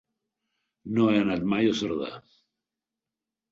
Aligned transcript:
No 0.95 1.05
he 1.11 1.19
anat 1.25 1.45
mai 1.53 1.71
a 1.73 1.77
Cerdà. 1.83 2.11